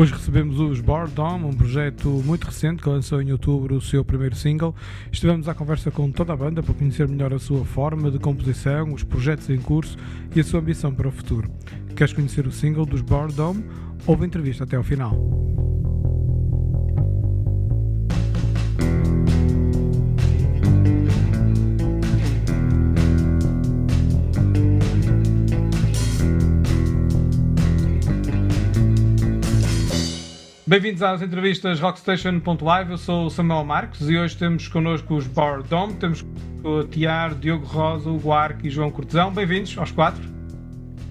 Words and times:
Hoje 0.00 0.12
recebemos 0.12 0.60
os 0.60 0.80
Boredom, 0.80 1.48
um 1.48 1.52
projeto 1.52 2.08
muito 2.24 2.44
recente 2.44 2.80
que 2.80 2.88
lançou 2.88 3.20
em 3.20 3.32
outubro 3.32 3.74
o 3.74 3.80
seu 3.80 4.04
primeiro 4.04 4.36
single. 4.36 4.72
Estivemos 5.10 5.48
à 5.48 5.54
conversa 5.54 5.90
com 5.90 6.08
toda 6.12 6.32
a 6.32 6.36
banda 6.36 6.62
para 6.62 6.72
conhecer 6.72 7.08
melhor 7.08 7.34
a 7.34 7.38
sua 7.40 7.64
forma 7.64 8.08
de 8.08 8.16
composição, 8.20 8.94
os 8.94 9.02
projetos 9.02 9.50
em 9.50 9.58
curso 9.58 9.98
e 10.36 10.38
a 10.38 10.44
sua 10.44 10.60
ambição 10.60 10.94
para 10.94 11.08
o 11.08 11.10
futuro. 11.10 11.50
Queres 11.96 12.12
conhecer 12.12 12.46
o 12.46 12.52
single 12.52 12.86
dos 12.86 13.00
Boredom? 13.00 13.56
Houve 14.06 14.24
entrevista 14.24 14.62
até 14.62 14.76
ao 14.76 14.84
final. 14.84 15.16
Bem-vindos 30.68 31.02
às 31.02 31.22
entrevistas 31.22 31.80
Rockstation.live. 31.80 32.90
Eu 32.90 32.98
sou 32.98 33.24
o 33.24 33.30
Samuel 33.30 33.64
Marques 33.64 34.06
e 34.06 34.18
hoje 34.18 34.36
temos 34.36 34.68
connosco 34.68 35.14
os 35.14 35.26
Bar 35.26 35.62
Dome. 35.62 35.94
Temos 35.94 36.22
o 36.62 36.84
Tiar, 36.84 37.34
Diogo 37.34 37.64
Rosa, 37.64 38.10
o 38.10 38.32
Arco 38.34 38.66
e 38.66 38.68
João 38.68 38.90
Cortesão. 38.90 39.32
Bem-vindos 39.32 39.78
aos 39.78 39.90
quatro. 39.90 40.22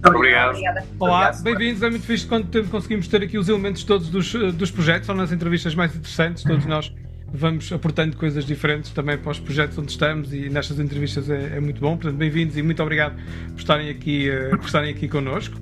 Obrigado. 0.05 0.59
Olá, 0.99 1.31
bem-vindos. 1.41 1.81
É 1.81 1.89
muito 1.89 2.05
fixe 2.05 2.27
quando 2.27 2.69
conseguimos 2.69 3.07
ter 3.07 3.23
aqui 3.23 3.35
os 3.35 3.49
elementos 3.49 3.83
todos 3.83 4.11
dos, 4.11 4.31
dos 4.53 4.69
projetos. 4.69 5.07
São 5.07 5.15
nas 5.15 5.31
entrevistas 5.31 5.73
mais 5.73 5.95
interessantes. 5.95 6.43
Todos 6.43 6.67
nós 6.67 6.93
vamos 7.33 7.73
aportando 7.73 8.15
coisas 8.15 8.45
diferentes 8.45 8.91
também 8.91 9.17
para 9.17 9.31
os 9.31 9.39
projetos 9.39 9.75
onde 9.79 9.89
estamos 9.89 10.33
e 10.35 10.49
nestas 10.49 10.79
entrevistas 10.79 11.31
é, 11.31 11.57
é 11.57 11.59
muito 11.59 11.81
bom. 11.81 11.97
Portanto, 11.97 12.19
bem-vindos 12.19 12.55
e 12.57 12.61
muito 12.61 12.83
obrigado 12.83 13.15
por 13.53 13.57
estarem 13.57 13.89
aqui, 13.89 14.29
uh, 14.29 14.55
por 14.55 14.67
estarem 14.67 14.91
aqui 14.91 15.07
connosco. 15.07 15.59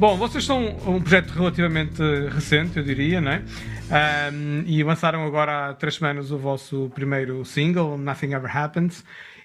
Bom, 0.00 0.16
vocês 0.16 0.46
são 0.46 0.64
um 0.86 0.98
projeto 0.98 1.28
relativamente 1.28 2.02
recente, 2.30 2.78
eu 2.78 2.82
diria, 2.82 3.20
não 3.20 3.32
é? 3.32 3.44
Um, 4.32 4.62
e 4.64 4.82
lançaram 4.82 5.26
agora 5.26 5.68
há 5.68 5.74
três 5.74 5.96
semanas 5.96 6.30
o 6.32 6.38
vosso 6.38 6.90
primeiro 6.94 7.44
single, 7.44 7.98
Nothing 7.98 8.32
Ever 8.32 8.56
Happens. 8.56 9.04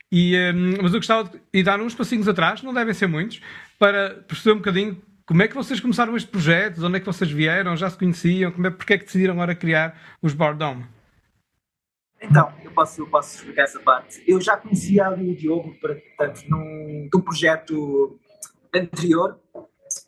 E, 0.10 0.34
um, 0.56 0.82
mas 0.82 0.94
eu 0.94 1.00
gostava 1.00 1.30
de 1.54 1.62
dar 1.62 1.82
uns 1.82 1.94
passinhos 1.94 2.26
atrás, 2.26 2.64
não 2.64 2.74
devem 2.74 2.94
ser 2.94 3.08
muitos, 3.08 3.42
para 3.78 4.12
perceber 4.26 4.54
um 4.54 4.60
bocadinho 4.60 5.02
como 5.26 5.44
é 5.44 5.50
que 5.50 5.56
vocês 5.56 5.82
começaram 5.82 6.16
este 6.16 6.30
projeto, 6.30 6.80
de 6.80 6.86
onde 6.86 6.96
é 6.96 7.00
que 7.02 7.06
vocês 7.06 7.30
vieram, 7.30 7.76
já 7.76 7.90
se 7.90 7.98
conheciam, 7.98 8.50
como 8.50 8.68
é, 8.68 8.70
porque 8.70 8.94
é 8.94 8.98
que 8.98 9.04
decidiram 9.04 9.34
agora 9.34 9.54
criar 9.56 10.00
os 10.22 10.34
Bardom? 10.34 10.84
Então, 12.22 12.54
eu 12.64 12.72
posso, 12.72 13.02
eu 13.02 13.08
posso 13.08 13.36
explicar 13.36 13.64
essa 13.64 13.82
parte. 13.82 14.24
Eu 14.26 14.40
já 14.40 14.56
conhecia 14.56 15.06
ali 15.06 15.32
o 15.32 15.36
Diogo, 15.36 15.76
portanto, 15.82 16.46
num, 16.48 17.10
num 17.14 17.22
projeto 17.22 18.18
anterior, 18.74 19.38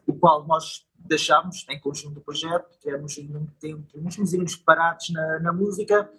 o 0.07 0.13
qual 0.13 0.47
nós 0.47 0.87
deixámos 0.97 1.65
em 1.69 1.79
conjunto 1.79 2.19
o 2.19 2.23
projeto, 2.23 2.77
tivemos 2.79 3.17
muito 3.17 3.53
tempo, 3.55 3.85
uns 3.95 4.17
mesinhos 4.17 4.55
parados 4.55 5.09
na, 5.09 5.39
na 5.39 5.53
música, 5.53 6.09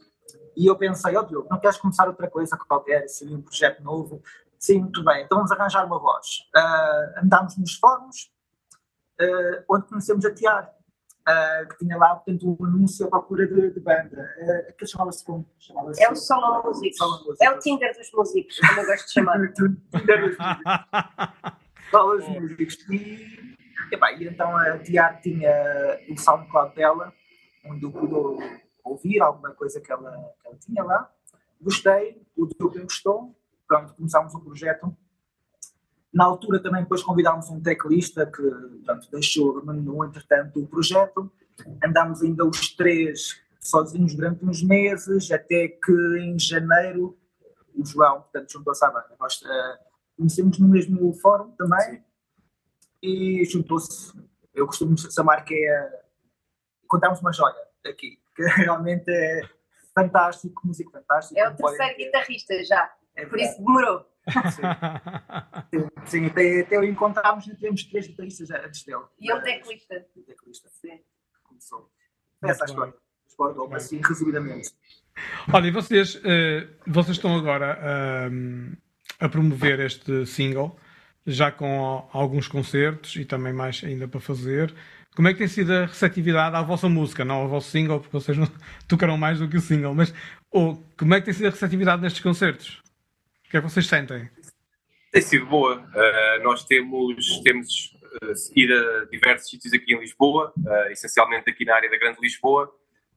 e 0.56 0.66
eu 0.66 0.76
pensei, 0.76 1.16
ó 1.16 1.20
oh, 1.20 1.24
Diogo, 1.24 1.48
não 1.50 1.58
queres 1.58 1.78
começar 1.78 2.06
outra 2.06 2.28
coisa 2.28 2.56
qualquer, 2.56 3.08
seria 3.08 3.36
um 3.36 3.42
projeto 3.42 3.82
novo? 3.82 4.22
Sim, 4.58 4.80
muito 4.80 5.04
bem, 5.04 5.24
então 5.24 5.38
vamos 5.38 5.52
arranjar 5.52 5.86
uma 5.86 5.98
voz. 5.98 6.40
Uh, 6.54 7.24
andámos 7.24 7.56
nos 7.56 7.74
fóruns, 7.74 8.30
uh, 9.20 9.64
onde 9.68 9.86
conhecemos 9.86 10.24
a 10.24 10.34
Tiar, 10.34 10.68
uh, 11.28 11.68
que 11.68 11.78
tinha 11.78 11.96
lá, 11.96 12.16
portanto, 12.16 12.56
um 12.58 12.64
anúncio 12.64 13.06
à 13.06 13.10
procura 13.10 13.46
de, 13.46 13.70
de 13.70 13.80
banda. 13.80 14.28
Uh, 14.38 14.76
que 14.76 14.86
chamava-se 14.86 15.24
como? 15.24 15.48
Chamava 15.58 15.92
é 15.96 16.10
o 16.10 16.16
Solo 16.16 16.62
Músicos. 16.64 16.98
É 17.40 17.50
o 17.50 17.58
Tinder 17.58 17.96
dos 17.96 18.10
músicos, 18.12 18.58
como 18.58 18.80
eu 18.80 18.86
gosto 18.86 19.06
de 19.06 19.12
chamar. 19.12 19.38
Tinder 19.52 20.28
dos 20.28 20.36
músicos. 20.38 21.60
Solo 21.90 22.40
Músicos. 22.40 22.76
E 22.90 23.57
Epá, 23.90 24.12
e 24.12 24.26
então 24.26 24.54
a 24.56 24.78
Tiago 24.78 25.20
tinha 25.22 25.50
o 26.10 26.16
SoundCloud 26.18 26.74
dela, 26.74 27.12
onde 27.64 27.84
eu 27.84 27.90
pude 27.90 28.14
ouvir 28.84 29.20
alguma 29.20 29.50
coisa 29.52 29.80
que 29.80 29.90
ela, 29.90 30.10
que 30.40 30.48
ela 30.48 30.56
tinha 30.58 30.84
lá. 30.84 31.10
Gostei, 31.60 32.20
o 32.36 32.46
Diogo 32.46 32.82
gostou, 32.82 33.34
pronto, 33.66 33.94
começámos 33.94 34.34
o 34.34 34.40
projeto. 34.40 34.94
Na 36.12 36.24
altura 36.24 36.62
também 36.62 36.82
depois 36.82 37.02
convidámos 37.02 37.48
um 37.50 37.60
teclista 37.60 38.26
que 38.26 38.42
pronto, 38.84 39.10
deixou, 39.10 39.64
no 39.64 40.04
entretanto, 40.04 40.60
o 40.60 40.66
projeto. 40.66 41.30
Andámos 41.84 42.22
ainda 42.22 42.44
os 42.44 42.74
três 42.74 43.40
sozinhos 43.60 44.14
durante 44.14 44.44
uns 44.44 44.62
meses, 44.62 45.30
até 45.30 45.68
que 45.68 46.18
em 46.18 46.38
janeiro 46.38 47.18
o 47.74 47.84
João, 47.84 48.22
portanto, 48.22 48.52
juntou-se 48.52 48.84
à 48.84 48.90
banda. 48.90 49.14
Nós 49.18 49.40
uh, 49.42 49.78
conhecemos 50.16 50.58
no 50.58 50.68
mesmo 50.68 51.12
fórum 51.14 51.50
também. 51.52 51.80
Sim 51.80 52.07
e 53.02 53.44
juntou-se. 53.44 54.12
Eu 54.54 54.66
costumo 54.66 54.96
chamar 54.98 55.42
que 55.42 55.54
é. 55.54 56.02
Contamos 56.86 57.20
uma 57.20 57.32
joia 57.32 57.54
aqui, 57.86 58.18
que 58.34 58.42
realmente 58.64 59.10
é 59.10 59.42
fantástico, 59.94 60.66
música 60.66 60.90
fantástica. 60.90 61.40
É 61.40 61.48
o 61.48 61.56
terceiro 61.56 61.96
guitarrista 61.96 62.64
já, 62.64 62.92
é 63.14 63.26
por 63.26 63.38
isso 63.38 63.58
demorou. 63.58 64.06
Sim, 65.70 65.88
sim 66.06 66.26
até, 66.26 66.60
até 66.60 66.78
o 66.78 66.84
encontrarmos, 66.84 67.46
temos 67.58 67.84
três 67.84 68.06
guitarristas 68.06 68.50
antes 68.50 68.84
dele. 68.84 69.04
E 69.18 69.32
um 69.32 69.42
teclista. 69.42 70.06
Um 70.16 70.22
teclista, 70.22 70.68
sim. 70.70 71.00
Começou. 71.44 71.90
Essa 72.42 72.60
é 72.60 72.62
a 72.62 72.66
história. 72.66 72.94
Sport 73.28 73.72
assim, 73.72 74.00
resumidamente. 74.02 74.70
Olha, 75.52 75.66
e 75.66 75.70
vocês, 75.70 76.16
uh, 76.16 76.20
vocês 76.86 77.16
estão 77.16 77.36
agora 77.36 77.78
uh, 77.78 78.76
a 79.20 79.28
promover 79.28 79.80
este 79.80 80.26
single 80.26 80.78
já 81.28 81.52
com 81.52 82.08
alguns 82.12 82.48
concertos 82.48 83.16
e 83.16 83.24
também 83.24 83.52
mais 83.52 83.82
ainda 83.84 84.08
para 84.08 84.20
fazer. 84.20 84.74
Como 85.14 85.28
é 85.28 85.32
que 85.32 85.38
tem 85.38 85.48
sido 85.48 85.72
a 85.72 85.86
receptividade 85.86 86.56
à 86.56 86.62
vossa 86.62 86.88
música, 86.88 87.24
não 87.24 87.36
ao 87.36 87.48
vosso 87.48 87.70
single, 87.70 88.00
porque 88.00 88.12
vocês 88.12 88.38
não 88.38 88.48
tocaram 88.88 89.18
mais 89.18 89.38
do 89.38 89.48
que 89.48 89.56
o 89.56 89.60
single, 89.60 89.94
mas 89.94 90.14
ou, 90.50 90.82
como 90.96 91.14
é 91.14 91.20
que 91.20 91.26
tem 91.26 91.34
sido 91.34 91.46
a 91.46 91.50
receptividade 91.50 92.00
nestes 92.00 92.22
concertos? 92.22 92.82
O 93.46 93.50
que 93.50 93.56
é 93.56 93.60
que 93.60 93.68
vocês 93.68 93.86
sentem? 93.86 94.30
Tem 95.12 95.22
sido 95.22 95.46
boa. 95.46 95.76
Uh, 95.76 96.42
nós 96.42 96.64
temos, 96.64 97.40
temos 97.42 97.96
uh, 98.22 98.34
seguido 98.34 98.74
a 98.74 99.04
diversos 99.06 99.50
sítios 99.50 99.72
aqui 99.72 99.94
em 99.94 100.00
Lisboa, 100.00 100.52
uh, 100.56 100.90
essencialmente 100.90 101.50
aqui 101.50 101.64
na 101.64 101.74
área 101.74 101.90
da 101.90 101.98
Grande 101.98 102.18
Lisboa. 102.20 102.70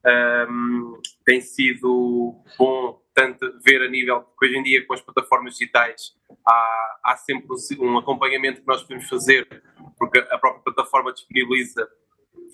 Um, 0.03 0.99
tem 1.23 1.41
sido 1.41 2.41
bom 2.57 2.99
tanto 3.13 3.59
ver 3.63 3.81
a 3.83 3.89
nível, 3.89 4.21
porque 4.21 4.47
hoje 4.47 4.57
em 4.57 4.63
dia 4.63 4.85
com 4.85 4.93
as 4.93 5.01
plataformas 5.01 5.53
digitais 5.53 6.15
há, 6.47 6.99
há 7.03 7.17
sempre 7.17 7.47
um 7.79 7.97
acompanhamento 7.97 8.61
que 8.61 8.67
nós 8.67 8.81
podemos 8.81 9.07
fazer, 9.07 9.47
porque 9.97 10.19
a 10.19 10.37
própria 10.37 10.63
plataforma 10.63 11.13
disponibiliza 11.13 11.87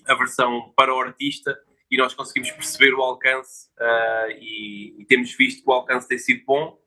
a 0.06 0.14
versão 0.14 0.72
para 0.76 0.94
o 0.94 1.00
artista 1.00 1.58
e 1.90 1.96
nós 1.96 2.14
conseguimos 2.14 2.50
perceber 2.50 2.94
o 2.94 3.02
alcance 3.02 3.68
uh, 3.78 4.30
e, 4.40 5.00
e, 5.00 5.04
temos 5.06 5.34
visto 5.34 5.62
que 5.62 5.70
o 5.70 5.72
alcance 5.72 6.06
tem 6.06 6.18
sido 6.18 6.44
bom. 6.44 6.78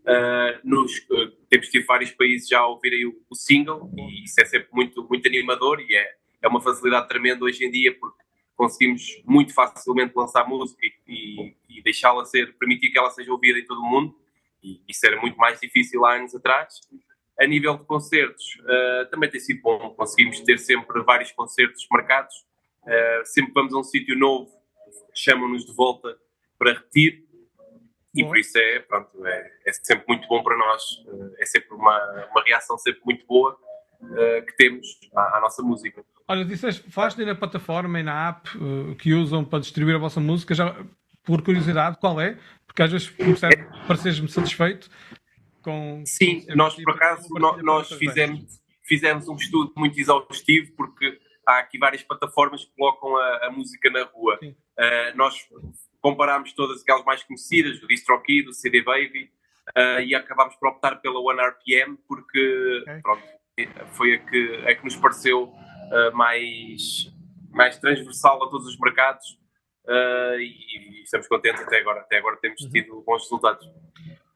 Uh, 0.00 0.58
nos, 0.64 0.98
uh, 1.10 1.30
temos 1.48 1.68
tido 1.68 1.86
vários 1.86 2.10
países 2.12 2.48
já 2.48 2.58
a 2.58 2.66
ouvirem 2.66 3.06
o, 3.06 3.14
o, 3.28 3.34
single 3.34 3.90
e 3.96 4.24
isso 4.24 4.40
é 4.40 4.44
sempre 4.46 4.68
muito, 4.72 5.06
muito 5.08 5.28
animador 5.28 5.78
e 5.80 5.94
é, 5.94 6.14
é 6.42 6.48
uma 6.48 6.60
facilidade 6.60 7.06
tremenda 7.06 7.44
hoje 7.44 7.64
em 7.64 7.70
dia 7.70 7.94
porque 7.98 8.19
conseguimos 8.60 9.22
muito 9.24 9.54
facilmente 9.54 10.12
lançar 10.14 10.46
música 10.46 10.86
e, 11.08 11.56
e, 11.66 11.82
deixá-la 11.82 12.26
ser, 12.26 12.52
permitir 12.58 12.90
que 12.90 12.98
ela 12.98 13.08
seja 13.08 13.32
ouvida 13.32 13.58
em 13.58 13.64
todo 13.64 13.80
o 13.80 13.86
mundo. 13.86 14.14
E 14.62 14.82
isso 14.86 15.06
era 15.06 15.18
muito 15.18 15.38
mais 15.38 15.58
difícil 15.58 16.04
há 16.04 16.16
anos 16.16 16.34
atrás. 16.34 16.78
A 17.38 17.46
nível 17.46 17.78
de 17.78 17.84
concertos, 17.86 18.44
uh, 18.56 19.10
também 19.10 19.30
tem 19.30 19.40
sido 19.40 19.62
bom, 19.62 19.94
conseguimos 19.94 20.40
ter 20.40 20.58
sempre 20.58 21.02
vários 21.02 21.32
concertos 21.32 21.86
marcados. 21.90 22.34
Uh, 22.82 23.24
sempre 23.24 23.50
vamos 23.54 23.72
a 23.72 23.78
um 23.78 23.82
sítio 23.82 24.14
novo, 24.14 24.50
chamam-nos 25.14 25.64
de 25.64 25.72
volta 25.72 26.18
para 26.58 26.74
repetir, 26.74 27.24
e 28.14 28.22
por 28.22 28.36
isso 28.36 28.58
é, 28.58 28.80
pronto, 28.80 29.26
é, 29.26 29.52
é 29.64 29.72
sempre 29.72 30.04
muito 30.06 30.28
bom 30.28 30.42
para 30.42 30.54
nós, 30.58 30.82
uh, 31.06 31.34
é 31.38 31.46
sempre 31.46 31.74
uma, 31.74 32.26
uma 32.30 32.44
reação 32.44 32.76
sempre 32.76 33.00
muito 33.06 33.24
boa 33.24 33.58
que 34.46 34.56
temos 34.56 34.86
à, 35.14 35.38
à, 35.38 35.40
nossa 35.40 35.62
música. 35.62 36.04
Olha, 36.26 36.44
disseste, 36.44 36.90
falaste 36.90 37.24
na 37.24 37.34
plataforma 37.34 38.00
e 38.00 38.02
na 38.02 38.28
app 38.28 38.50
que 38.98 39.12
usam 39.12 39.44
para 39.44 39.60
distribuir 39.60 39.96
a 39.96 39.98
vossa 39.98 40.20
música, 40.20 40.54
já 40.54 40.74
por 41.24 41.42
curiosidade, 41.42 41.98
qual 41.98 42.20
é? 42.20 42.38
Porque 42.66 42.82
às 42.82 42.90
vezes 42.90 43.10
percebe, 43.10 43.68
pareces-me 43.86 44.28
satisfeito 44.28 44.90
com. 45.62 46.02
Sim, 46.06 46.46
com 46.46 46.56
nós 46.56 46.74
por 46.74 46.94
acaso 46.94 47.28
nós, 47.34 47.62
nós 47.62 47.92
fizemos, 47.92 48.60
fizemos 48.84 49.28
um 49.28 49.36
estudo 49.36 49.72
muito 49.76 49.98
exaustivo 49.98 50.72
porque 50.76 51.18
há 51.46 51.58
aqui 51.58 51.78
várias 51.78 52.02
plataformas 52.02 52.64
que 52.64 52.72
colocam 52.76 53.16
a, 53.16 53.46
a 53.46 53.50
música 53.50 53.90
na 53.90 54.04
rua. 54.04 54.38
Uh, 54.42 55.16
nós 55.16 55.34
comparámos 56.00 56.52
todas 56.52 56.82
aquelas 56.82 57.04
mais 57.04 57.22
conhecidas, 57.22 57.82
o 57.82 57.86
DistroKid, 57.86 58.48
o 58.48 58.52
CD 58.52 58.82
Baby, 58.82 59.30
uh, 59.76 60.00
e 60.00 60.14
acabámos 60.14 60.54
por 60.56 60.68
optar 60.68 60.96
pela 60.96 61.20
One 61.20 61.40
RPM 61.40 61.98
porque 62.08 62.80
okay. 62.82 63.00
pronto, 63.02 63.22
foi 63.92 64.14
a 64.14 64.18
que, 64.18 64.64
a 64.66 64.74
que 64.74 64.84
nos 64.84 64.96
pareceu 64.96 65.44
uh, 65.44 66.14
mais, 66.14 67.12
mais 67.50 67.78
transversal 67.78 68.42
a 68.42 68.50
todos 68.50 68.66
os 68.66 68.78
mercados 68.78 69.26
uh, 69.86 70.38
e, 70.38 71.00
e, 71.00 71.02
estamos 71.02 71.26
contentes 71.28 71.62
até 71.62 71.80
agora. 71.80 72.00
Até 72.00 72.18
agora 72.18 72.36
temos 72.36 72.60
uhum. 72.62 72.70
tido 72.70 73.02
bons 73.02 73.22
resultados. 73.22 73.66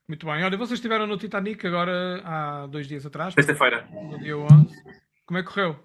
Muito 0.06 0.26
bem. 0.26 0.44
Olha, 0.44 0.56
vocês 0.56 0.78
estiveram 0.78 1.06
no 1.06 1.16
Titanic 1.16 1.66
agora 1.66 2.20
há 2.24 2.66
dois 2.66 2.86
dias 2.86 3.06
atrás. 3.06 3.32
Sexta-feira. 3.34 3.88
No 3.90 4.18
dia 4.18 4.36
11. 4.36 4.82
Como 5.26 5.38
é 5.38 5.42
que 5.42 5.48
correu? 5.48 5.76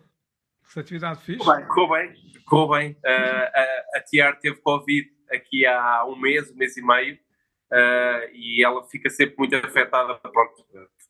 atividade 0.77 1.21
fixe? 1.23 1.39
Correu 1.39 1.89
bem, 1.89 2.13
correu 2.45 2.67
bem. 2.69 2.91
Uh, 2.91 3.95
a, 3.95 3.97
a 3.97 4.01
Tiar 4.01 4.37
teve 4.39 4.57
Covid 4.57 5.09
aqui 5.31 5.65
há 5.65 6.05
um 6.05 6.15
mês, 6.15 6.51
um 6.51 6.55
mês 6.55 6.77
e 6.77 6.81
meio, 6.81 7.15
uh, 7.15 8.29
e 8.33 8.63
ela 8.63 8.83
fica 8.87 9.09
sempre 9.09 9.35
muito 9.37 9.55
afetada, 9.55 10.15
pronto, 10.15 10.65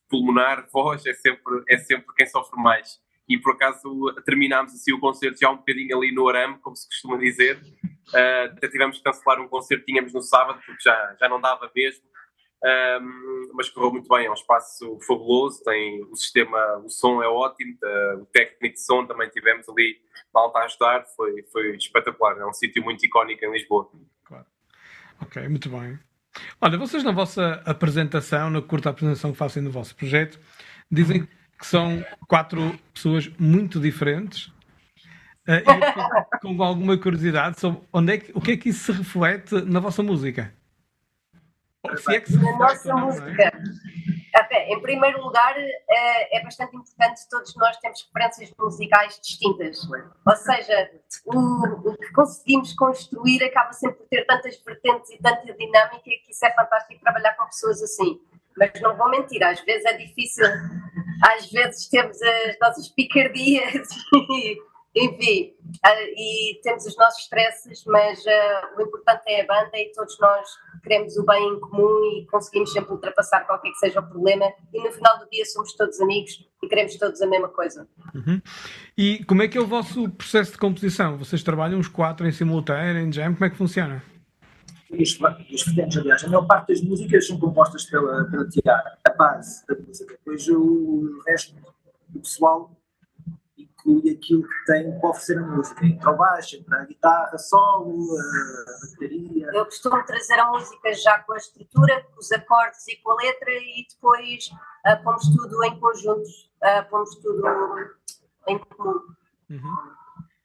pulmonar, 0.10 0.68
voz, 0.72 1.06
é 1.06 1.14
sempre, 1.14 1.64
é 1.70 1.78
sempre 1.78 2.14
quem 2.16 2.28
sofre 2.28 2.62
mais. 2.62 3.00
E 3.28 3.38
por 3.38 3.54
acaso 3.54 4.14
terminámos 4.26 4.74
assim 4.74 4.92
o 4.92 5.00
concerto 5.00 5.40
já 5.40 5.50
um 5.52 5.58
bocadinho 5.58 5.96
ali 5.96 6.12
no 6.12 6.28
arame, 6.28 6.58
como 6.60 6.76
se 6.76 6.88
costuma 6.88 7.18
dizer. 7.18 7.58
Uh, 8.10 8.58
até 8.58 8.68
tivemos 8.68 8.98
que 8.98 9.04
cancelar 9.04 9.40
um 9.40 9.48
concerto 9.48 9.86
que 9.86 9.92
tínhamos 9.92 10.12
no 10.14 10.22
sábado, 10.22 10.60
porque 10.66 10.82
já, 10.82 11.16
já 11.20 11.30
não 11.30 11.40
dava 11.40 11.72
mesmo. 11.76 12.10
Um, 12.62 13.52
mas 13.54 13.70
correu 13.70 13.92
muito 13.92 14.10
bem, 14.10 14.26
é 14.26 14.32
um 14.32 14.34
espaço 14.34 15.00
fabuloso, 15.08 15.64
tem 15.64 16.04
o 16.04 16.16
sistema, 16.16 16.78
o 16.84 16.90
som 16.90 17.24
é 17.24 17.28
ótimo, 17.28 17.78
o 18.20 18.26
técnico 18.26 18.76
de 18.76 18.82
som 18.82 19.06
também 19.06 19.30
tivemos 19.30 19.70
ali 19.70 20.02
malta 20.34 20.60
a 20.60 20.64
ajudar, 20.66 21.06
foi, 21.16 21.42
foi 21.44 21.76
espetacular, 21.78 22.38
é 22.38 22.46
um 22.46 22.52
sítio 22.52 22.84
muito 22.84 23.06
icónico 23.06 23.46
em 23.46 23.52
Lisboa. 23.52 23.90
Claro. 24.26 24.46
Ok, 25.22 25.48
muito 25.48 25.70
bem. 25.70 26.00
Olha, 26.62 26.78
vocês 26.78 27.04
na 27.04 27.12
vossa 27.12 27.62
apresentação, 27.66 28.50
na 28.50 28.62
curta 28.62 28.90
apresentação 28.90 29.32
que 29.32 29.38
fazem 29.38 29.64
do 29.64 29.72
vosso 29.72 29.96
projeto, 29.96 30.40
dizem 30.92 31.28
que 31.58 31.66
são 31.66 32.04
quatro 32.28 32.78
pessoas 32.94 33.30
muito 33.38 33.80
diferentes. 33.80 34.48
Uh, 35.48 35.64
e 35.66 36.40
com 36.42 36.64
alguma 36.64 36.98
curiosidade 36.98 37.60
sobre 37.60 37.82
onde 37.92 38.14
é 38.14 38.18
que, 38.18 38.32
o 38.34 38.42
que 38.42 38.52
é 38.52 38.58
que 38.58 38.70
isso 38.70 38.92
se 38.92 38.98
reflete 38.98 39.56
na 39.62 39.80
vossa 39.80 40.04
música? 40.04 40.54
Se 41.98 42.16
é 42.16 42.20
que 42.20 42.32
se 42.32 42.38
na 42.38 42.58
nossa 42.58 42.90
não, 42.90 43.06
música. 43.06 43.32
Não 43.32 43.44
é? 43.44 43.52
Em 44.52 44.82
primeiro 44.82 45.22
lugar, 45.22 45.56
é, 45.58 46.38
é 46.38 46.44
bastante 46.44 46.76
importante 46.76 47.28
todos 47.30 47.56
nós 47.56 47.78
temos 47.78 48.06
referências 48.06 48.54
musicais 48.60 49.20
distintas. 49.22 49.80
Ou 50.26 50.36
seja, 50.36 50.92
o, 51.26 51.94
que 51.96 52.12
conseguimos 52.14 52.74
construir 52.74 53.44
acaba 53.44 53.74
sempre 53.74 53.98
por 53.98 54.08
ter 54.08 54.26
tantas 54.26 54.58
vertentes 54.64 55.10
e 55.12 55.18
tanta 55.18 55.54
dinâmica 55.54 56.02
que 56.04 56.24
isso 56.30 56.46
é 56.46 56.54
fantástico 56.54 57.02
trabalhar 57.02 57.34
com 57.36 57.46
pessoas 57.46 57.82
assim. 57.82 58.20
Mas 58.58 58.72
não 58.82 58.96
vou 58.98 59.10
mentir, 59.10 59.42
às 59.44 59.62
vezes 59.62 59.86
é 59.86 59.94
difícil, 59.94 60.46
às 61.24 61.50
vezes 61.50 61.88
temos 61.88 62.22
as 62.22 62.60
nossas 62.60 62.90
picardias 62.90 63.88
e 64.14 64.58
enfim, 64.96 65.54
uh, 65.86 66.14
e 66.16 66.60
temos 66.64 66.86
os 66.86 66.98
nossos 66.98 67.22
stresses, 67.24 67.84
mas 67.86 68.20
uh, 68.26 68.78
o 68.78 68.82
importante 68.82 69.22
é 69.28 69.42
a 69.42 69.46
banda 69.46 69.78
e 69.78 69.92
todos 69.94 70.18
nós 70.20 70.48
queremos 70.82 71.16
o 71.16 71.26
bem 71.26 71.48
em 71.48 71.60
comum 71.60 72.04
e 72.06 72.26
conseguimos 72.26 72.72
sempre 72.72 72.92
ultrapassar 72.92 73.46
qualquer 73.46 73.70
que 73.70 73.78
seja 73.78 74.00
o 74.00 74.08
problema. 74.08 74.52
E 74.74 74.82
no 74.82 74.92
final 74.92 75.20
do 75.20 75.30
dia 75.30 75.46
somos 75.46 75.74
todos 75.74 76.00
amigos 76.02 76.44
e 76.64 76.68
queremos 76.68 76.96
todos 76.98 77.22
a 77.22 77.28
mesma 77.28 77.50
coisa. 77.50 77.88
Uhum. 78.16 78.42
E 78.98 79.24
como 79.26 79.44
é 79.44 79.48
que 79.48 79.58
é 79.58 79.62
o 79.62 79.68
vosso 79.68 80.10
processo 80.10 80.54
de 80.54 80.58
composição? 80.58 81.18
Vocês 81.18 81.44
trabalham 81.44 81.80
os 81.80 81.88
quatro 81.88 82.28
em 82.28 82.32
simultâneo, 82.32 83.02
em 83.02 83.12
jam? 83.12 83.34
Como 83.34 83.46
é 83.46 83.50
que 83.50 83.58
funciona? 83.58 84.02
Os, 84.90 85.20
os 85.52 85.98
aliás, 85.98 86.24
a 86.24 86.28
maior 86.28 86.48
parte 86.48 86.70
das 86.70 86.82
músicas 86.82 87.28
são 87.28 87.38
compostas 87.38 87.86
pela, 87.86 88.26
pela 88.26 88.50
Tiara, 88.50 88.98
a 89.06 89.14
base 89.14 89.64
da 89.68 89.76
música. 89.76 90.18
Depois 90.18 90.48
o 90.48 91.22
resto 91.28 91.56
do 92.10 92.20
pessoal 92.22 92.79
inclui 93.80 94.12
aquilo 94.12 94.44
que 94.44 94.66
tem 94.66 95.00
para 95.00 95.10
oferecer 95.10 95.38
a 95.38 95.42
música, 95.42 96.12
o 96.12 96.18
baixo, 96.18 96.56
entra 96.58 96.82
a 96.82 96.86
guitarra, 96.86 97.38
solo, 97.38 98.08
a 98.20 98.92
bateria. 98.92 99.50
Eu 99.54 99.66
costumo 99.66 100.04
trazer 100.04 100.40
a 100.40 100.52
música 100.52 100.94
já 100.94 101.20
com 101.20 101.34
a 101.34 101.38
estrutura, 101.38 102.04
com 102.04 102.20
os 102.20 102.32
acordes 102.32 102.88
e 102.88 102.98
com 102.98 103.12
a 103.12 103.16
letra 103.16 103.52
e 103.52 103.86
depois 103.90 104.52
uh, 104.86 105.04
pomos 105.04 105.24
tudo 105.36 105.64
em 105.64 105.80
conjunto, 105.80 106.30
uh, 106.64 106.90
pomos 106.90 107.16
tudo 107.16 107.44
em 108.48 108.58
comum. 108.58 109.00
Uhum. 109.50 109.78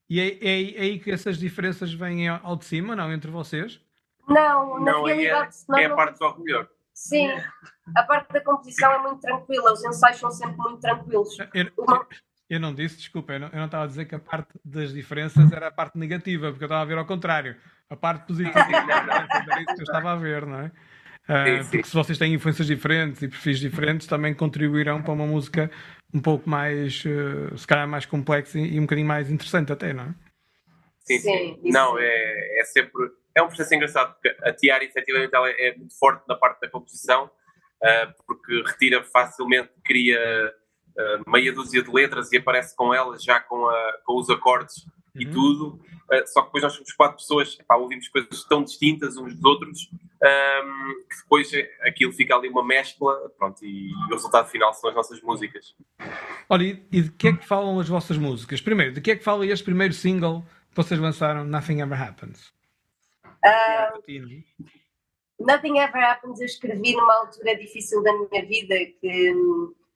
E 0.08 0.20
é, 0.20 0.26
é, 0.26 0.76
é, 0.76 0.80
aí 0.82 0.98
que 0.98 1.10
essas 1.10 1.38
diferenças 1.38 1.92
vêm 1.92 2.28
ao 2.28 2.56
de 2.56 2.64
cima, 2.64 2.94
não? 2.94 3.12
Entre 3.12 3.30
vocês? 3.30 3.80
Não, 4.28 4.80
na 4.80 4.92
não, 4.92 5.08
é 5.08 5.14
realidade. 5.14 5.56
É, 5.76 5.82
é 5.82 5.86
a 5.86 5.94
parte 5.94 6.18
do 6.18 6.38
melhor. 6.40 6.68
Sim, 6.92 7.28
a 7.96 8.02
parte 8.04 8.32
da 8.32 8.40
composição 8.40 8.92
é 8.92 8.98
muito 8.98 9.20
tranquila, 9.20 9.72
os 9.72 9.84
ensaios 9.84 10.18
são 10.18 10.30
sempre 10.30 10.56
muito 10.58 10.80
tranquilos. 10.80 11.36
Eu, 11.52 11.70
Uma... 11.76 12.06
Eu 12.48 12.60
não 12.60 12.74
disse, 12.74 12.98
desculpa, 12.98 13.32
eu 13.32 13.40
não, 13.40 13.48
eu 13.48 13.56
não, 13.56 13.66
estava 13.66 13.84
a 13.84 13.86
dizer 13.86 14.04
que 14.04 14.14
a 14.14 14.18
parte 14.18 14.58
das 14.64 14.92
diferenças 14.92 15.50
era 15.50 15.68
a 15.68 15.70
parte 15.70 15.96
negativa, 15.98 16.50
porque 16.50 16.64
eu 16.64 16.66
estava 16.66 16.82
a 16.82 16.84
ver 16.84 16.98
ao 16.98 17.06
contrário. 17.06 17.56
A 17.88 17.96
parte 17.96 18.26
positiva 18.26 18.58
era 18.60 19.62
isso 19.62 19.74
que 19.74 19.80
eu 19.80 19.84
estava 19.84 20.12
a 20.12 20.16
ver, 20.16 20.46
não 20.46 20.60
é? 20.60 20.70
Uh, 21.24 21.64
porque 21.70 21.84
se 21.84 21.94
vocês 21.94 22.18
têm 22.18 22.34
influências 22.34 22.66
diferentes 22.66 23.22
e 23.22 23.28
perfis 23.28 23.58
diferentes, 23.58 24.06
também 24.06 24.34
contribuirão 24.34 25.02
para 25.02 25.12
uma 25.12 25.26
música 25.26 25.70
um 26.12 26.20
pouco 26.20 26.48
mais, 26.48 27.02
uh, 27.06 27.56
se 27.56 27.66
calhar 27.66 27.88
mais 27.88 28.04
complexa 28.04 28.58
e, 28.58 28.74
e, 28.74 28.78
um 28.78 28.82
bocadinho 28.82 29.08
mais 29.08 29.30
interessante 29.30 29.72
até, 29.72 29.94
não 29.94 30.04
é? 30.04 30.14
Sim, 31.00 31.18
sim. 31.18 31.58
sim. 31.62 31.70
Não, 31.70 31.98
é, 31.98 32.60
é 32.60 32.64
sempre... 32.64 32.92
É 33.34 33.42
um 33.42 33.48
processo 33.48 33.74
engraçado, 33.74 34.14
porque 34.14 34.36
a 34.42 34.52
Tiara, 34.52 34.84
efetivamente, 34.84 35.34
ela 35.34 35.48
é 35.50 35.74
muito 35.76 35.98
forte 35.98 36.22
na 36.28 36.36
parte 36.36 36.60
da 36.60 36.68
composição, 36.68 37.24
uh, 37.24 38.24
porque 38.26 38.62
retira 38.66 39.02
facilmente, 39.02 39.70
cria 39.82 40.52
uh, 40.98 41.30
meia 41.30 41.52
dúzia 41.52 41.82
de 41.82 41.90
letras 41.90 42.32
e 42.32 42.36
aparece 42.36 42.74
com 42.76 42.92
elas 42.94 43.22
já 43.22 43.40
com, 43.40 43.66
a, 43.68 43.92
com 44.04 44.18
os 44.18 44.30
acordes 44.30 44.84
uhum. 44.84 45.22
e 45.22 45.26
tudo. 45.26 45.80
Uh, 46.10 46.26
só 46.26 46.40
que 46.40 46.46
depois 46.46 46.62
nós 46.62 46.72
somos 46.74 46.92
quatro 46.92 47.16
pessoas, 47.16 47.56
epá, 47.58 47.76
ouvimos 47.76 48.08
coisas 48.08 48.44
tão 48.44 48.62
distintas 48.62 49.16
uns 49.16 49.34
dos 49.34 49.44
outros 49.44 49.90
um, 49.92 50.26
ehm, 50.26 50.94
que 51.08 51.16
depois 51.22 51.50
aquilo 51.82 52.12
fica 52.12 52.36
ali 52.36 52.48
uma 52.48 52.64
mescla 52.64 53.30
pronto, 53.38 53.64
e, 53.64 53.90
e, 53.90 53.94
o 54.10 54.14
resultado 54.14 54.48
final 54.48 54.72
são 54.74 54.90
as 54.90 54.96
nossas 54.96 55.20
músicas. 55.22 55.74
Olha, 56.48 56.64
e 56.64 57.02
de 57.02 57.10
que 57.10 57.28
é 57.28 57.32
que 57.36 57.46
falam 57.46 57.78
as 57.80 57.88
vossas 57.88 58.18
músicas? 58.18 58.60
Primeiro, 58.60 58.92
de 58.92 59.00
que 59.00 59.10
é 59.12 59.16
que 59.16 59.24
fala 59.24 59.46
este 59.46 59.64
primeiro 59.64 59.94
single 59.94 60.44
que 60.70 60.76
vocês 60.76 60.98
lançaram, 61.00 61.44
Nothing 61.44 61.80
Ever 61.80 62.00
Happens? 62.00 62.52
Uh, 63.44 64.44
Nothing 65.38 65.78
Ever 65.78 66.02
Happens 66.02 66.40
eu 66.40 66.46
escrevi 66.46 66.94
numa 66.94 67.14
altura 67.14 67.56
difícil 67.56 68.02
da 68.02 68.12
minha 68.12 68.44
vida 68.46 68.74
que 69.00 69.32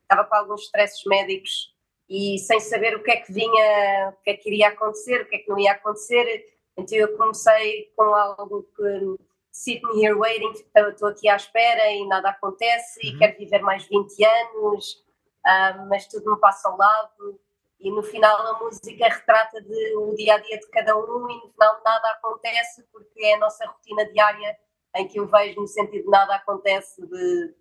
estava 0.09 0.25
com 0.25 0.35
alguns 0.35 0.63
stresses 0.63 1.05
médicos 1.05 1.75
e 2.09 2.39
sem 2.39 2.59
saber 2.59 2.97
o 2.97 3.03
que 3.03 3.11
é 3.11 3.17
que 3.17 3.33
vinha, 3.33 4.11
o 4.11 4.23
que 4.23 4.31
é 4.31 4.35
que 4.35 4.49
iria 4.49 4.69
acontecer, 4.69 5.21
o 5.21 5.29
que 5.29 5.37
é 5.37 5.39
que 5.41 5.49
não 5.49 5.59
ia 5.59 5.73
acontecer. 5.73 6.47
Então 6.77 6.97
eu 6.97 7.17
comecei 7.17 7.93
com 7.95 8.15
algo 8.15 8.67
que 8.75 9.17
sitting 9.53 10.03
here 10.03 10.15
waiting, 10.15 10.53
estou 10.53 11.09
aqui 11.09 11.29
à 11.29 11.37
espera 11.37 11.91
e 11.91 12.07
nada 12.07 12.31
acontece 12.31 13.01
uhum. 13.05 13.15
e 13.15 13.19
quero 13.19 13.39
viver 13.39 13.61
mais 13.61 13.85
20 13.87 14.25
anos, 14.25 15.05
uh, 15.47 15.87
mas 15.89 16.07
tudo 16.07 16.31
me 16.31 16.41
passa 16.41 16.69
ao 16.69 16.79
lado. 16.79 17.41
E 17.81 17.91
no 17.91 18.03
final 18.03 18.37
a 18.47 18.59
música 18.59 19.09
retrata 19.09 19.61
de, 19.61 19.97
o 19.97 20.15
dia 20.15 20.35
a 20.35 20.39
dia 20.39 20.59
de 20.59 20.69
cada 20.69 20.97
um 20.97 21.31
e 21.31 21.35
no 21.37 21.51
final 21.51 21.81
nada 21.85 22.11
acontece 22.13 22.85
porque 22.91 23.25
é 23.25 23.35
a 23.35 23.39
nossa 23.39 23.67
rotina 23.67 24.05
diária 24.07 24.59
em 24.97 25.07
que 25.07 25.21
eu 25.21 25.27
vejo 25.27 25.61
no 25.61 25.67
sentido 25.67 26.05
de 26.05 26.11
nada 26.11 26.35
acontece 26.35 27.07
de 27.07 27.55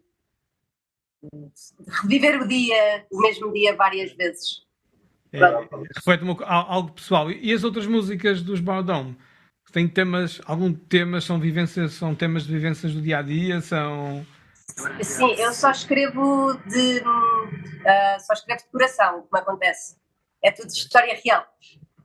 reviver 2.02 2.42
o 2.42 2.48
dia, 2.48 3.06
o 3.12 3.22
mesmo 3.22 3.52
dia 3.54 3.76
várias 3.76 4.12
vezes. 4.14 4.66
É, 5.32 5.40
reflete 5.96 6.24
algo 6.46 6.92
pessoal. 6.94 7.32
E 7.32 7.52
as 7.52 7.64
outras 7.64 7.86
músicas 7.86 8.42
dos 8.42 8.60
Baudon? 8.60 9.14
Têm 9.72 9.88
temas, 9.88 10.42
algum 10.46 10.74
temas 10.74 11.26
são 11.26 11.40
vivências, 11.40 11.92
são 11.94 12.16
temas 12.16 12.44
de 12.44 12.54
vivências 12.54 12.94
do 12.94 13.02
dia 13.02 13.20
a 13.20 13.22
dia, 13.22 13.60
são 13.60 14.26
Sim, 15.02 15.34
eu 15.34 15.54
só 15.54 15.72
escrevo 15.72 16.54
de 16.68 17.00
uh, 17.00 18.20
só 18.20 18.34
escrevo 18.34 18.62
de 18.62 18.70
coração, 18.70 19.28
como 19.30 19.42
acontece. 19.42 19.98
É 20.44 20.52
tudo 20.52 20.68
história 20.68 21.20
real. 21.24 21.46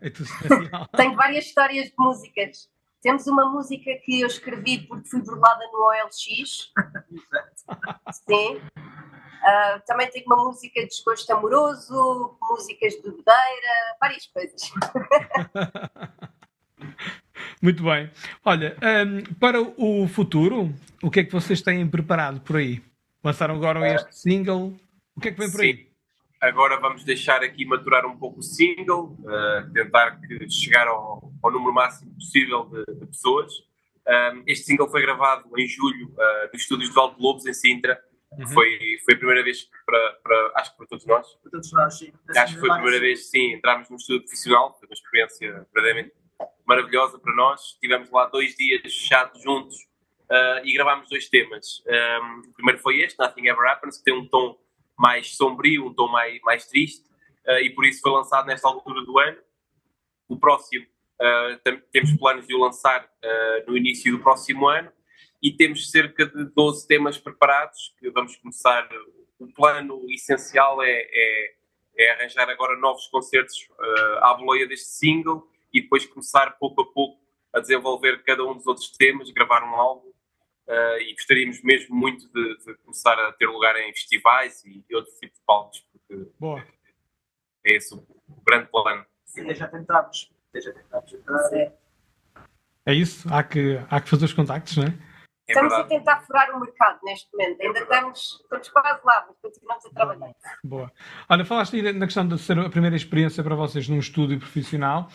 É 0.00 0.08
tudo 0.08 0.26
história 0.26 0.68
real. 0.68 0.88
Tenho 0.96 1.14
várias 1.14 1.44
histórias 1.44 1.86
de 1.86 1.94
músicas. 1.98 2.70
Temos 3.02 3.26
uma 3.26 3.50
música 3.50 3.90
que 4.04 4.20
eu 4.20 4.26
escrevi 4.26 4.86
porque 4.86 5.08
fui 5.08 5.20
burlada 5.22 5.64
no 5.72 5.86
OLX. 5.86 6.72
Sim. 8.12 8.60
Uh, 9.42 9.82
também 9.86 10.08
tenho 10.08 10.24
uma 10.26 10.36
música 10.36 10.80
de 10.80 10.86
desgosto 10.86 11.28
amoroso, 11.32 12.38
músicas 12.42 12.92
de 12.94 13.02
bebedeira, 13.02 13.96
várias 14.00 14.26
coisas. 14.26 14.70
Muito 17.60 17.82
bem. 17.82 18.08
Olha, 18.44 18.76
um, 18.82 19.34
para 19.34 19.60
o 19.60 20.06
futuro, 20.06 20.72
o 21.02 21.10
que 21.10 21.20
é 21.20 21.24
que 21.24 21.32
vocês 21.32 21.60
têm 21.60 21.88
preparado 21.88 22.40
por 22.40 22.56
aí? 22.56 22.80
Lançaram 23.22 23.56
agora 23.56 23.94
este 23.94 24.16
single. 24.16 24.76
O 25.16 25.20
que 25.20 25.28
é 25.28 25.32
que 25.32 25.38
vem 25.38 25.50
por 25.50 25.60
Sim. 25.60 25.66
aí? 25.66 25.92
Agora 26.40 26.80
vamos 26.80 27.04
deixar 27.04 27.42
aqui 27.42 27.64
maturar 27.64 28.04
um 28.04 28.16
pouco 28.16 28.40
o 28.40 28.42
single, 28.42 29.16
uh, 29.20 29.72
tentar 29.72 30.20
que 30.20 30.48
chegar 30.50 30.88
ao, 30.88 31.32
ao, 31.40 31.52
número 31.52 31.72
máximo 31.72 32.12
possível 32.14 32.64
de, 32.64 32.84
de 32.94 33.06
pessoas. 33.06 33.52
Um, 34.08 34.42
este 34.46 34.66
single 34.66 34.88
foi 34.88 35.02
gravado 35.02 35.48
em 35.56 35.68
julho 35.68 36.08
uh, 36.08 36.50
nos 36.52 36.62
estúdios 36.62 36.88
de 36.88 36.94
Valde 36.96 37.14
Lobos, 37.20 37.46
em 37.46 37.54
Sintra. 37.54 38.00
Uhum. 38.38 38.46
Foi, 38.48 38.78
foi 39.04 39.14
a 39.14 39.16
primeira 39.18 39.42
vez 39.42 39.68
para, 39.84 40.12
para, 40.22 40.52
acho 40.56 40.70
que 40.72 40.76
para 40.78 40.86
todos 40.86 41.06
nós. 41.06 41.34
Para 41.34 41.50
todos 41.50 41.72
nós, 41.72 41.98
sim. 41.98 42.12
Acho 42.36 42.54
que 42.54 42.60
foi 42.60 42.70
a 42.70 42.74
primeira 42.74 43.00
vez, 43.00 43.30
sim, 43.30 43.52
entramos 43.52 43.90
num 43.90 43.96
estúdio 43.96 44.22
profissional, 44.22 44.76
foi 44.78 44.88
uma 44.88 44.94
experiência 44.94 45.66
verdadeiramente 45.72 46.14
maravilhosa 46.66 47.18
para 47.18 47.34
nós. 47.34 47.76
Tivemos 47.80 48.10
lá 48.10 48.26
dois 48.26 48.54
dias 48.56 48.80
fechados 48.82 49.42
juntos 49.42 49.76
uh, 50.30 50.64
e 50.64 50.72
gravámos 50.72 51.08
dois 51.08 51.28
temas. 51.28 51.82
Um, 51.86 52.40
o 52.48 52.54
primeiro 52.54 52.80
foi 52.80 53.00
este, 53.00 53.18
Nothing 53.18 53.48
Ever 53.48 53.70
Happens, 53.70 53.98
que 53.98 54.04
tem 54.04 54.14
um 54.14 54.26
tom 54.26 54.58
mais 54.98 55.36
sombrio, 55.36 55.86
um 55.86 55.94
tom 55.94 56.08
mais, 56.08 56.40
mais 56.42 56.66
triste. 56.66 57.04
uh, 57.46 57.58
e 57.58 57.70
por 57.70 57.84
isso 57.84 58.00
foi 58.00 58.12
lançado 58.12 58.46
nesta 58.46 58.66
altura 58.66 59.04
do 59.04 59.18
ano. 59.18 59.38
O 60.28 60.38
próximo, 60.38 60.86
uh, 60.86 61.80
temos 61.92 62.12
planos 62.16 62.46
de 62.46 62.54
o 62.54 62.58
lançar 62.58 63.10
no 63.66 63.76
início 63.76 64.10
do 64.10 64.22
próximo 64.22 64.66
ano 64.68 64.90
e 65.42 65.50
temos 65.50 65.90
cerca 65.90 66.26
de 66.26 66.44
12 66.44 66.86
temas 66.86 67.18
preparados 67.18 67.94
que 67.98 68.10
vamos 68.10 68.36
começar. 68.36 68.88
O 69.38 69.52
plano 69.52 70.06
essencial 70.08 70.82
é, 70.82 71.08
é, 71.10 71.54
é 71.98 72.12
arranjar 72.12 72.48
agora 72.48 72.78
novos 72.78 73.08
concertos 73.08 73.68
à 74.20 74.34
boleia 74.34 74.68
deste 74.68 74.86
single 74.86 75.48
e 75.72 75.80
depois 75.80 76.06
começar 76.06 76.52
pouco 76.58 76.82
a 76.82 76.92
pouco 76.92 77.20
a 77.52 77.60
desenvolver 77.60 78.22
cada 78.22 78.44
um 78.44 78.54
dos 78.54 78.66
outros 78.66 78.90
temas, 78.90 79.30
gravar 79.30 79.62
um 79.62 79.74
álbum 79.74 80.08
uh, 80.08 80.98
e 81.00 81.12
gostaríamos 81.12 81.62
mesmo 81.62 81.94
muito 81.94 82.28
de, 82.32 82.58
de, 82.58 82.74
começar 82.76 83.18
a 83.18 83.32
ter 83.32 83.46
lugar 83.46 83.76
em 83.76 83.92
festivais 83.92 84.64
e, 84.64 84.84
e 84.88 84.94
outros 84.94 85.14
tipos 85.16 85.38
de 85.38 85.44
palcos, 85.44 85.86
porque 85.92 86.30
Boa. 86.38 86.64
é 87.66 87.76
esse 87.76 87.94
o, 87.94 87.98
o 87.98 88.42
grande 88.46 88.68
plano. 88.70 89.04
Sim, 89.24 89.52
já 89.54 89.68
tentámos. 89.68 90.32
Já 90.54 90.72
tentámos. 90.72 91.12
É 92.84 92.94
isso, 92.94 93.28
há 93.32 93.42
que, 93.42 93.78
há 93.88 94.00
que 94.00 94.08
fazer 94.08 94.24
os 94.24 94.32
contactos, 94.32 94.76
não 94.76 94.84
é? 94.84 95.11
É 95.52 95.54
estamos 95.54 95.72
verdade. 95.72 95.94
a 95.94 95.98
tentar 95.98 96.20
furar 96.22 96.50
o 96.56 96.60
mercado 96.60 96.98
neste 97.04 97.28
momento, 97.32 97.60
ainda 97.60 97.78
é 97.78 97.82
estamos, 97.82 98.40
estamos 98.42 98.68
quase 98.70 99.00
lá, 99.04 99.26
mas 99.28 99.36
continuamos 99.40 99.86
a 99.86 99.90
trabalhar. 99.90 100.34
Boa. 100.64 100.92
Olha, 101.28 101.44
falaste 101.44 101.76
aí 101.76 101.92
na 101.92 102.06
questão 102.06 102.26
de 102.26 102.38
ser 102.38 102.58
a 102.58 102.70
primeira 102.70 102.96
experiência 102.96 103.44
para 103.44 103.54
vocês 103.54 103.88
num 103.88 103.98
estúdio 103.98 104.38
profissional. 104.38 105.08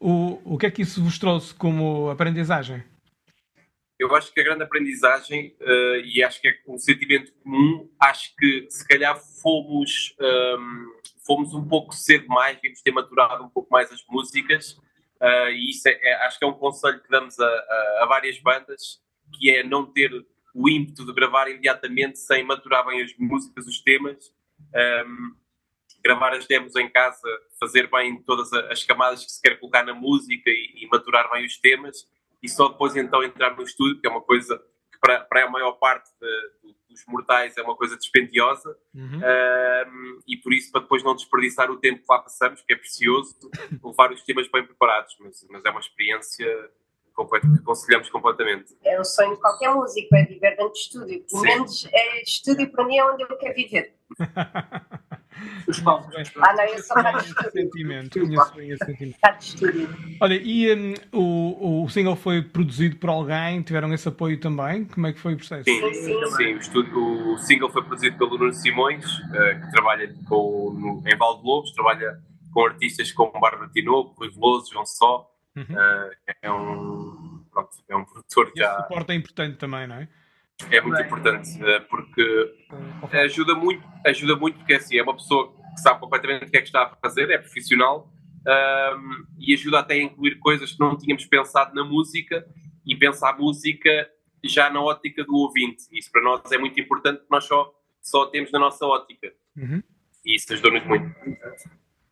O, 0.00 0.54
o 0.54 0.58
que 0.58 0.66
é 0.66 0.70
que 0.70 0.82
isso 0.82 1.02
vos 1.02 1.18
trouxe 1.18 1.54
como 1.54 2.10
aprendizagem? 2.10 2.84
Eu 3.98 4.14
acho 4.14 4.32
que 4.32 4.40
a 4.40 4.44
grande 4.44 4.64
aprendizagem, 4.64 5.56
uh, 5.60 5.96
e 6.04 6.22
acho 6.22 6.40
que 6.40 6.48
é 6.48 6.54
um 6.66 6.76
sentimento 6.76 7.32
comum, 7.42 7.88
acho 8.00 8.34
que 8.36 8.66
se 8.68 8.86
calhar 8.86 9.16
fomos, 9.40 10.14
um, 10.20 10.26
ehm, 10.26 10.86
fomos 11.24 11.54
um 11.54 11.66
pouco 11.66 11.94
cedo 11.94 12.26
mais, 12.26 12.56
devíamos 12.56 12.82
ter 12.82 12.90
maturado 12.90 13.44
um 13.44 13.48
pouco 13.48 13.68
mais 13.70 13.92
as 13.92 14.04
músicas, 14.10 14.72
uh, 15.22 15.48
e 15.50 15.70
isso 15.70 15.88
é, 15.88 15.92
é, 15.92 16.14
acho 16.26 16.38
que 16.38 16.44
é 16.44 16.48
um 16.48 16.54
conselho 16.54 17.00
que 17.00 17.08
damos 17.08 17.38
a, 17.38 17.46
a, 17.46 17.98
a, 18.02 18.06
várias 18.06 18.38
bandas, 18.40 19.00
que 19.36 19.50
é 19.50 19.62
não 19.62 19.84
ter 19.84 20.10
o 20.54 20.68
ímpeto 20.68 21.04
de 21.04 21.12
gravar 21.12 21.48
imediatamente 21.48 22.18
sem 22.18 22.44
maturar 22.44 22.86
bem 22.86 23.02
as 23.02 23.12
músicas, 23.18 23.66
os 23.66 23.80
temas. 23.80 24.32
Um, 25.06 25.34
gravar 26.04 26.34
as 26.34 26.46
demos 26.46 26.76
em 26.76 26.88
casa, 26.88 27.26
fazer 27.58 27.90
bem 27.90 28.22
todas 28.22 28.52
as 28.52 28.84
camadas 28.84 29.24
que 29.24 29.32
se 29.32 29.40
quer 29.40 29.58
colocar 29.58 29.82
na 29.82 29.94
música 29.94 30.50
e, 30.50 30.84
e 30.84 30.88
maturar 30.88 31.30
bem 31.32 31.46
os 31.46 31.56
temas, 31.56 32.06
e 32.42 32.48
só 32.48 32.68
depois 32.68 32.94
então 32.94 33.24
entrar 33.24 33.56
no 33.56 33.62
estúdio, 33.62 33.98
que 33.98 34.06
é 34.06 34.10
uma 34.10 34.20
coisa 34.20 34.58
que 34.92 34.98
para, 35.00 35.20
para 35.20 35.46
a 35.46 35.50
maior 35.50 35.72
parte 35.72 36.10
de, 36.20 36.74
dos 36.90 37.04
mortais 37.08 37.56
é 37.56 37.62
uma 37.62 37.74
coisa 37.74 37.96
dispendiosa, 37.96 38.76
uhum. 38.94 39.18
um, 39.18 40.20
e 40.28 40.36
por 40.36 40.52
isso 40.52 40.70
para 40.70 40.82
depois 40.82 41.02
não 41.02 41.16
desperdiçar 41.16 41.70
o 41.70 41.78
tempo 41.78 42.00
que 42.00 42.06
lá 42.12 42.18
passamos, 42.18 42.60
que 42.60 42.74
é 42.74 42.76
precioso, 42.76 43.34
levar 43.82 44.12
os 44.12 44.22
temas 44.22 44.46
bem 44.50 44.64
preparados, 44.64 45.16
mas, 45.20 45.46
mas 45.48 45.64
é 45.64 45.70
uma 45.70 45.80
experiência 45.80 46.70
aconselhamos 47.16 48.10
completamente. 48.10 48.76
É 48.84 49.00
o 49.00 49.04
sonho 49.04 49.34
de 49.34 49.40
qualquer 49.40 49.72
músico, 49.74 50.14
é 50.14 50.24
viver 50.24 50.56
dentro 50.56 50.72
de 50.72 50.78
estúdio. 50.78 51.24
Pelo 51.30 51.42
menos 51.42 51.88
é, 51.92 52.22
estúdio 52.22 52.70
para 52.70 52.84
mim 52.84 52.98
é 52.98 53.04
onde 53.04 53.22
eu 53.22 53.36
quero 53.38 53.54
viver. 53.54 53.94
Os 55.66 55.80
palcos. 55.80 56.32
Ah, 56.40 56.54
não, 56.54 56.64
eu 56.64 56.82
sou 56.82 56.96
sentimento. 57.50 58.20
Conheço 58.20 58.54
bem 58.54 58.70
esse 58.70 58.84
sentimento. 58.84 59.18
Olha, 60.20 60.34
e 60.34 60.74
um, 60.74 60.94
o, 61.12 61.84
o 61.84 61.88
single 61.88 62.16
foi 62.16 62.42
produzido 62.42 62.96
por 62.96 63.10
alguém? 63.10 63.62
Tiveram 63.62 63.92
esse 63.92 64.08
apoio 64.08 64.38
também? 64.38 64.84
Como 64.84 65.06
é 65.06 65.12
que 65.12 65.18
foi 65.18 65.34
o 65.34 65.36
processo? 65.36 65.64
Sim, 65.64 65.94
sim, 65.94 66.26
sim. 66.36 66.54
O, 66.54 66.58
estúdio, 66.58 67.32
o 67.32 67.38
single 67.38 67.70
foi 67.70 67.82
produzido 67.82 68.16
pelo 68.16 68.38
Nuno 68.38 68.52
Simões, 68.52 69.04
uh, 69.04 69.60
que 69.60 69.70
trabalha 69.72 70.14
com, 70.28 70.72
no, 70.72 71.02
em 71.06 71.16
Valde 71.16 71.42
Lobos, 71.44 71.72
trabalha 71.72 72.18
com 72.52 72.66
artistas 72.66 73.10
como 73.10 73.32
Bárbara 73.40 73.68
Tinoco, 73.72 74.14
Rui 74.16 74.30
Veloso, 74.30 74.72
João 74.72 74.86
Só. 74.86 75.28
Uhum. 75.56 75.64
Uh, 75.64 76.10
é 76.42 76.52
um 76.52 77.03
pronto, 77.54 77.70
é 77.88 77.96
um 77.96 78.04
produtor 78.04 78.52
que 78.52 78.58
já... 78.58 78.82
suporte 78.82 79.12
é 79.12 79.14
importante 79.14 79.56
também, 79.56 79.86
não 79.86 79.96
é? 79.96 80.08
é 80.70 80.80
muito 80.80 81.00
importante 81.00 81.50
eh, 81.64 81.80
porque 81.80 82.54
ajuda 83.12 83.54
muito, 83.54 83.86
ajuda 84.06 84.36
muito 84.36 84.58
porque 84.58 84.74
assim, 84.74 84.96
é 84.98 85.02
uma 85.02 85.14
pessoa 85.14 85.52
que 85.74 85.80
sabe 85.80 86.00
completamente 86.00 86.44
o 86.46 86.50
que 86.50 86.56
é 86.56 86.60
que 86.60 86.68
está 86.68 86.82
a 86.82 86.96
fazer, 86.96 87.30
é 87.30 87.38
profissional 87.38 88.10
um, 88.46 89.26
e 89.38 89.54
ajuda 89.54 89.80
até 89.80 89.94
a 89.94 90.02
incluir 90.02 90.38
coisas 90.38 90.72
que 90.72 90.80
não 90.80 90.96
tínhamos 90.96 91.24
pensado 91.26 91.74
na 91.74 91.84
música 91.84 92.46
e 92.86 92.94
pensar 92.94 93.30
a 93.30 93.36
música 93.36 94.08
já 94.44 94.68
na 94.70 94.80
ótica 94.80 95.24
do 95.24 95.34
ouvinte. 95.34 95.84
Isso 95.90 96.10
para 96.12 96.22
nós 96.22 96.52
é 96.52 96.58
muito 96.58 96.78
importante 96.78 97.18
porque 97.18 97.34
nós 97.34 97.44
só, 97.44 97.74
só 98.02 98.26
temos 98.26 98.52
na 98.52 98.58
nossa 98.58 98.84
ótica. 98.86 99.32
Uhum. 99.56 99.82
E 100.24 100.36
isso 100.36 100.52
ajudou-nos 100.52 100.84
muito. 100.86 101.14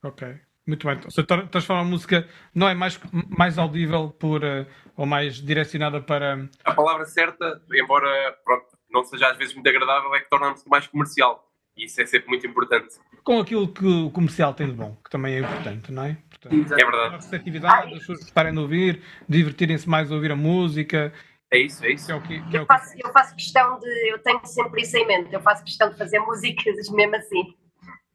Ok. 0.02 0.40
Muito 0.66 0.86
bem. 0.86 0.98
Ou 1.04 1.10
seja, 1.10 1.26
transforma 1.50 1.82
a 1.82 1.84
música 1.84 2.28
não 2.54 2.68
é 2.68 2.74
mais, 2.74 3.00
mais 3.28 3.58
audível 3.58 4.10
por, 4.10 4.44
uh, 4.44 4.66
ou 4.96 5.04
mais 5.04 5.36
direcionada 5.36 6.00
para. 6.00 6.48
A 6.64 6.74
palavra 6.74 7.04
certa, 7.04 7.60
embora 7.72 8.08
pronto, 8.44 8.66
não 8.90 9.02
seja 9.02 9.30
às 9.30 9.36
vezes 9.36 9.54
muito 9.54 9.68
agradável, 9.68 10.14
é 10.14 10.20
que 10.20 10.30
torna-se 10.30 10.68
mais 10.68 10.86
comercial. 10.86 11.48
E 11.76 11.86
isso 11.86 12.00
é 12.00 12.06
sempre 12.06 12.28
muito 12.28 12.46
importante. 12.46 12.96
Com 13.24 13.40
aquilo 13.40 13.66
que 13.66 13.84
o 13.84 14.10
comercial 14.10 14.52
tem 14.52 14.66
de 14.66 14.74
bom, 14.74 14.94
que 15.02 15.10
também 15.10 15.36
é 15.36 15.38
importante, 15.38 15.90
não 15.90 16.04
é? 16.04 16.18
Portanto, 16.28 16.72
é 16.72 16.76
verdade. 16.76 17.14
A 17.14 17.16
receptividade, 17.16 17.92
as 17.94 17.98
pessoas 18.00 18.18
gostarem 18.20 18.52
de 18.52 18.58
ouvir, 18.58 19.02
divertirem-se 19.28 19.88
mais 19.88 20.12
a 20.12 20.14
ouvir 20.14 20.32
a 20.32 20.36
música. 20.36 21.12
É 21.50 21.58
isso, 21.58 21.84
é 21.84 21.92
isso. 21.92 22.12
É 22.12 22.14
o 22.14 22.20
que, 22.20 22.40
que 22.50 22.56
é 22.56 22.60
eu, 22.60 22.66
faço, 22.66 22.94
eu 23.02 23.12
faço 23.12 23.34
questão 23.34 23.78
de. 23.78 24.10
Eu 24.10 24.18
tenho 24.18 24.44
sempre 24.44 24.82
isso 24.82 24.96
em 24.96 25.06
mente. 25.06 25.32
Eu 25.32 25.40
faço 25.40 25.64
questão 25.64 25.90
de 25.90 25.96
fazer 25.96 26.18
músicas 26.20 26.88
mesmo 26.90 27.16
assim. 27.16 27.54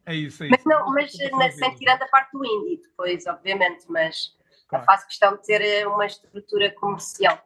É 0.08 0.16
isso, 0.16 0.42
é 0.42 0.48
isso. 0.48 0.56
Mas, 0.56 0.64
não, 0.66 0.90
mas 0.94 1.14
na, 1.38 1.52
sem 1.52 1.76
tirando 1.76 2.02
a 2.02 2.08
parte 2.08 2.32
do 2.32 2.46
indie 2.46 2.82
depois, 2.82 3.28
obviamente, 3.28 3.86
mas 3.90 4.34
claro. 4.70 4.86
faço 4.86 5.06
questão 5.06 5.36
de 5.36 5.44
ter 5.44 5.62
eh, 5.62 5.86
uma 5.86 6.06
estrutura 6.06 6.72
comercial. 6.72 7.46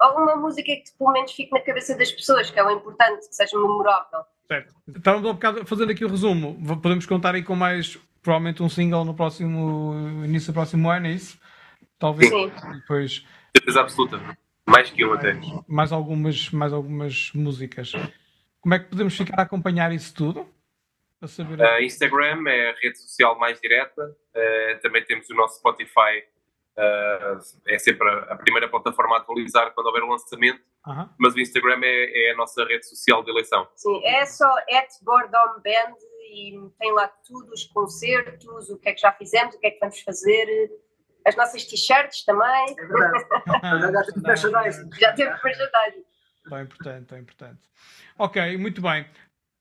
Ou 0.00 0.18
uma 0.18 0.34
música 0.34 0.66
que 0.66 0.82
pelo 0.98 1.12
menos 1.12 1.30
fique 1.30 1.52
na 1.52 1.60
cabeça 1.60 1.96
das 1.96 2.10
pessoas, 2.10 2.50
que 2.50 2.58
é 2.58 2.64
o 2.64 2.70
importante, 2.72 3.28
que 3.28 3.36
seja 3.36 3.56
memorável. 3.56 4.24
Certo. 4.48 4.74
Estávamos 4.88 5.30
um 5.30 5.34
bocado 5.34 5.64
fazendo 5.64 5.92
aqui 5.92 6.04
o 6.04 6.08
resumo. 6.08 6.58
Podemos 6.82 7.06
contar 7.06 7.36
aí 7.36 7.42
com 7.44 7.54
mais, 7.54 7.96
provavelmente 8.20 8.64
um 8.64 8.68
single 8.68 9.04
no 9.04 9.14
próximo, 9.14 9.94
início 10.24 10.52
do 10.52 10.56
próximo 10.56 10.90
ano, 10.90 11.06
é 11.06 11.12
isso? 11.12 11.38
Talvez. 12.00 12.30
Sim. 12.30 12.50
Depois... 12.80 13.24
Certeza 13.56 13.80
absoluta. 13.80 14.38
Mais 14.68 14.90
que 14.90 15.04
um 15.04 15.12
até. 15.12 15.38
Mais 15.68 15.92
algumas, 15.92 16.50
mais 16.50 16.72
algumas 16.72 17.30
músicas. 17.32 17.92
Como 18.60 18.74
é 18.74 18.80
que 18.80 18.90
podemos 18.90 19.16
ficar 19.16 19.38
a 19.38 19.42
acompanhar 19.42 19.92
isso 19.92 20.12
tudo? 20.12 20.51
Uh, 21.22 21.82
Instagram 21.82 22.48
é 22.48 22.70
a 22.70 22.74
rede 22.74 22.98
social 22.98 23.38
mais 23.38 23.60
direta. 23.60 24.04
Uh, 24.04 24.80
também 24.80 25.04
temos 25.04 25.28
o 25.30 25.34
nosso 25.34 25.58
Spotify. 25.58 26.24
Uh, 26.76 27.38
é 27.68 27.78
sempre 27.78 28.08
a, 28.08 28.32
a, 28.32 28.36
primeira 28.36 28.68
plataforma 28.68 29.16
a 29.16 29.18
atualizar 29.20 29.72
quando 29.72 29.86
houver 29.86 30.02
um 30.02 30.08
lançamento. 30.08 30.62
-huh. 30.86 31.08
Mas 31.18 31.34
o 31.34 31.40
Instagram 31.40 31.80
é, 31.82 32.28
é, 32.28 32.32
a 32.32 32.36
nossa 32.36 32.64
rede 32.64 32.86
social 32.88 33.22
de 33.22 33.30
eleição. 33.30 33.68
Sim, 33.76 34.04
é 34.04 34.24
só 34.24 34.50
at 34.70 34.88
Gordon 35.02 35.60
Band 35.62 35.96
e 36.32 36.58
tem 36.78 36.92
lá 36.92 37.08
tudo, 37.26 37.52
os 37.52 37.64
concertos, 37.64 38.70
o 38.70 38.78
que 38.78 38.88
é 38.88 38.94
que 38.94 39.00
já 39.00 39.12
fizemos, 39.12 39.54
o 39.54 39.60
que 39.60 39.66
é 39.66 39.70
que 39.70 39.80
vamos 39.80 40.00
fazer, 40.00 40.70
as 41.26 41.36
nossas 41.36 41.64
t-shirts 41.64 42.24
também. 42.24 42.74
É 42.78 42.86
verdade. 42.86 43.92
já 43.92 44.04
teve 44.04 44.20
merchandising. 44.26 44.90
Já 44.98 45.12
teve 45.12 45.30
merchandising. 45.30 46.04
Tão 46.48 46.60
importante, 46.60 47.06
tão 47.06 47.18
importante. 47.18 47.60
Ok, 48.18 48.56
muito 48.56 48.82
bem. 48.82 49.06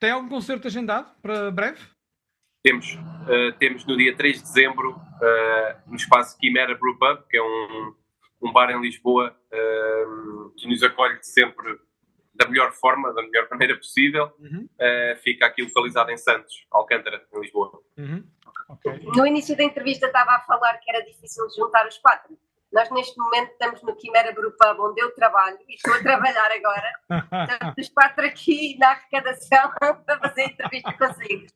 Tem 0.02 0.10
algum 0.10 0.28
concerto 0.28 0.68
agendado 0.68 1.12
para 1.22 1.52
breve? 1.52 1.80
Temos. 2.64 2.96
Uh, 2.96 3.56
temos 3.60 3.86
no 3.86 3.96
dia 3.96 4.16
3 4.16 4.38
de 4.38 4.42
dezembro, 4.42 4.94
uh, 4.96 5.82
no 5.86 5.96
espaço 5.96 6.36
Quimera 6.40 6.74
Brew 6.74 6.98
Pub, 6.98 7.24
que 7.30 7.38
é 7.38 7.44
um, 7.44 7.96
um 8.42 8.52
bar 8.52 8.72
em 8.72 8.82
Lisboa 8.82 9.38
uh, 9.54 10.50
que 10.58 10.68
nos 10.68 10.82
acolhe 10.82 11.20
sempre 11.22 11.78
da 12.34 12.48
melhor 12.48 12.72
forma, 12.72 13.14
da 13.14 13.22
melhor 13.22 13.48
maneira 13.52 13.78
possível. 13.78 14.34
Uhum. 14.40 14.68
fica 15.22 15.46
aqui 15.46 15.62
localizado 15.62 16.10
em 16.10 16.18
Santos, 16.18 16.66
Alcântara, 16.72 17.24
em 17.32 17.40
Lisboa. 17.40 17.80
Uhum. 17.96 18.24
Okay. 18.70 19.04
No 19.16 19.28
início 19.28 19.56
da 19.56 19.64
entrevista 19.64 20.08
estava 20.08 20.32
a 20.32 20.40
falar 20.40 20.80
que 20.80 20.90
era 20.90 21.06
difícil 21.06 21.48
juntar 21.56 21.88
os 21.88 22.00
quatro. 22.00 22.36
Nós, 22.72 22.90
neste 22.90 23.18
momento, 23.20 23.52
estamos 23.52 23.84
no 23.84 23.96
Quimera 23.96 24.32
Group 24.32 24.56
onde 24.80 25.02
eu 25.02 25.14
trabalho 25.14 25.58
e 25.68 25.76
estou 25.76 25.94
a 25.94 26.00
trabalhar 26.00 26.50
agora. 26.52 26.92
Estamos 27.52 27.76
os 27.78 27.90
quatro 27.90 28.26
aqui 28.26 28.78
na 28.80 28.92
arrecadação 28.92 29.72
para 30.06 30.20
fazer 30.20 30.44
entrevista 30.44 30.94
consigo. 30.94 31.48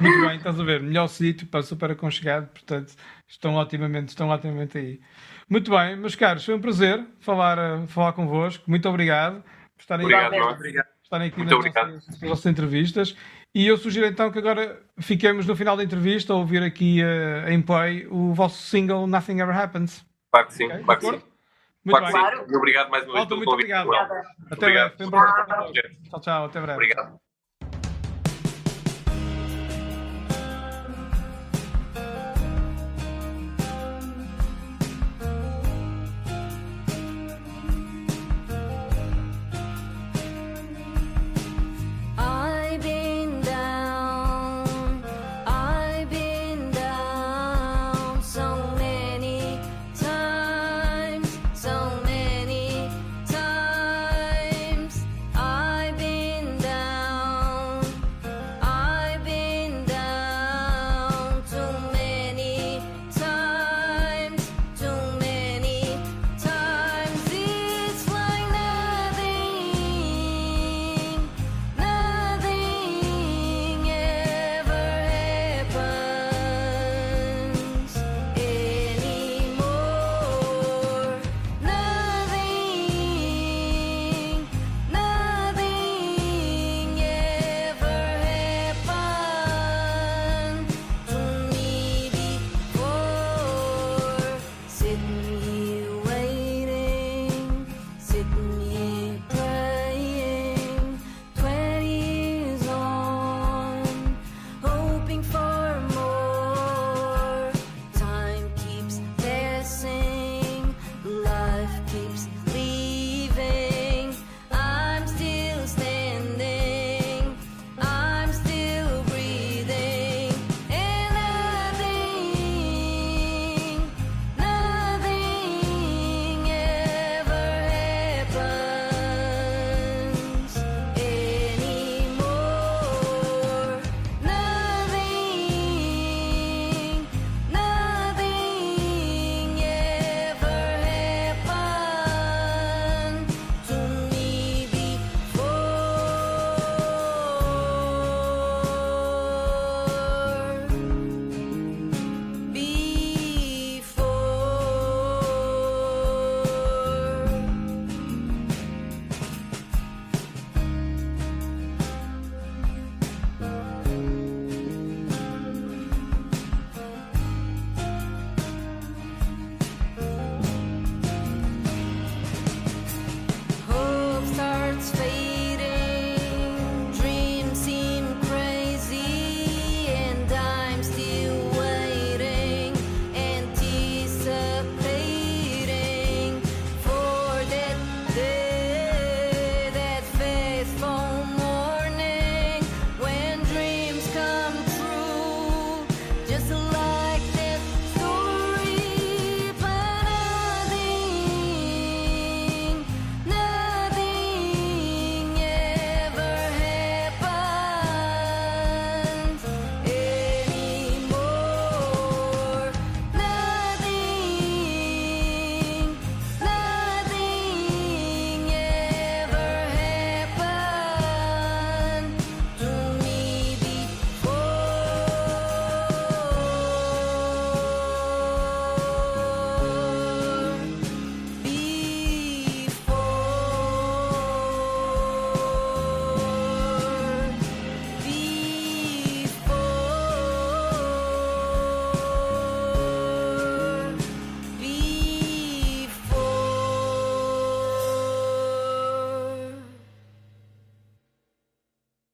Muito 0.00 0.26
bem, 0.26 0.36
estás 0.36 0.60
a 0.60 0.62
ver, 0.62 0.82
melhor 0.82 1.08
sítio 1.08 1.46
para 1.46 1.62
super 1.62 1.90
aconchegado, 1.90 2.48
portanto, 2.48 2.94
estão 3.26 3.54
otimamente, 3.56 4.10
estão 4.10 4.28
otimamente 4.28 4.76
aí. 4.76 5.00
Muito 5.48 5.70
bem, 5.70 5.96
meus 5.96 6.14
caros, 6.14 6.44
foi 6.44 6.54
um 6.54 6.60
prazer 6.60 7.04
falar, 7.18 7.58
eh, 7.58 7.86
falar 7.86 8.12
convosco. 8.12 8.62
Muito 8.68 8.86
obrigado 8.88 9.42
por 9.42 9.80
estarem, 9.80 10.04
obrigado, 10.04 10.34
aqui, 10.34 10.80
estarem 11.02 11.28
aqui 11.28 11.44
nas 11.44 11.50
nossas, 11.50 12.06
nas 12.06 12.20
nossas, 12.20 12.46
entrevistas. 12.46 13.16
E 13.54 13.66
eu 13.66 13.76
sugiro 13.78 14.06
então 14.06 14.30
que 14.30 14.38
agora 14.38 14.82
fiquemos 14.98 15.46
no 15.46 15.56
final 15.56 15.76
da 15.76 15.84
entrevista 15.84 16.32
a 16.32 16.36
ouvir 16.36 16.62
aqui 16.62 17.00
uh, 17.02 17.48
em 17.48 17.62
play 17.62 18.06
o 18.10 18.34
vosso 18.34 18.62
single 18.62 19.06
Nothing 19.06 19.40
Ever 19.40 19.56
Happens. 19.56 20.04
Claro 20.34 20.46
que 20.48 20.54
sim, 20.54 20.66
okay, 20.66 20.82
claro 20.82 21.00
que 21.00 21.06
sim. 21.06 21.12
Muito 21.84 21.98
claro 22.00 22.12
bem. 22.12 22.48
Sim. 22.48 22.56
Obrigado 22.56 22.90
mais 22.90 23.04
uma 23.04 23.14
vez 23.14 23.26
pelo 23.28 23.44
convite. 23.44 23.72
Muito 23.72 23.88
obrigado. 23.88 23.90
Até 24.50 25.06
breve. 25.06 26.00
Tchau, 26.10 26.20
tchau. 26.20 26.44
Até 26.46 26.60
breve. 26.60 26.72
Obrigado. 26.72 27.20